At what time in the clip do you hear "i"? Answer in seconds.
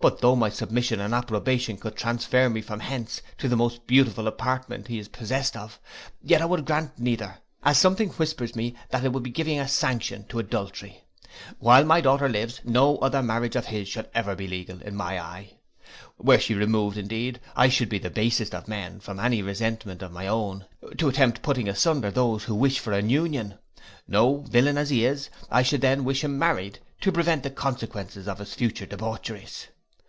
6.42-6.44, 17.54-17.68, 25.48-25.62